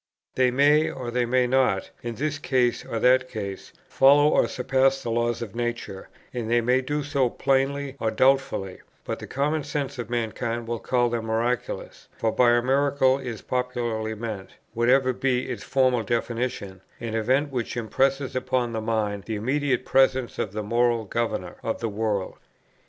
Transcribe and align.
They 0.33 0.49
may, 0.49 0.89
or 0.89 1.11
they 1.11 1.27
may 1.27 1.45
not, 1.45 1.91
in 2.01 2.15
this 2.15 2.39
or 2.85 2.97
that 2.97 3.29
case, 3.29 3.71
follow 3.87 4.29
or 4.29 4.47
surpass 4.47 5.03
the 5.03 5.11
laws 5.11 5.43
of 5.43 5.53
nature, 5.55 6.09
and 6.33 6.49
they 6.49 6.59
may 6.59 6.81
do 6.81 7.03
so 7.03 7.29
plainly 7.29 7.97
or 7.99 8.09
doubtfully, 8.09 8.81
but 9.05 9.19
the 9.19 9.27
common 9.27 9.63
sense 9.63 9.99
of 9.99 10.09
mankind 10.09 10.67
will 10.67 10.79
call 10.79 11.09
them 11.09 11.25
miraculous; 11.25 12.07
for 12.17 12.31
by 12.31 12.49
a 12.53 12.63
miracle 12.63 13.19
is 13.19 13.43
popularly 13.43 14.15
meant, 14.15 14.55
whatever 14.73 15.13
be 15.13 15.47
its 15.47 15.61
formal 15.63 16.01
definition, 16.01 16.81
an 16.99 17.13
event 17.13 17.51
which 17.51 17.77
impresses 17.77 18.35
upon 18.35 18.73
the 18.73 18.81
mind 18.81 19.25
the 19.25 19.35
immediate 19.35 19.85
presence 19.85 20.39
of 20.39 20.51
the 20.51 20.63
Moral 20.63 21.05
Governor 21.05 21.57
of 21.61 21.79
the 21.79 21.89
world. 21.89 22.39